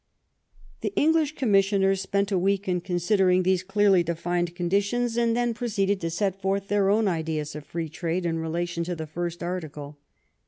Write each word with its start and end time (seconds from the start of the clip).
The 0.81 0.91
English 0.95 1.35
commissioners 1.35 2.01
spent 2.01 2.31
a 2.31 2.39
week 2.39 2.67
in 2.67 2.81
consid 2.81 3.19
ering 3.19 3.43
these 3.43 3.61
clearly 3.61 4.01
defined 4.01 4.55
conditions, 4.55 5.15
and 5.15 5.37
then 5.37 5.53
pro 5.53 5.67
ceeded 5.67 5.99
to 5.99 6.09
set 6.09 6.41
forth 6.41 6.69
their 6.69 6.89
own 6.89 7.07
ideas 7.07 7.55
of 7.55 7.67
free 7.67 7.87
trade 7.87 8.25
in 8.25 8.39
relation 8.39 8.83
to 8.85 8.95
the 8.95 9.05
first 9.05 9.43
article. 9.43 9.99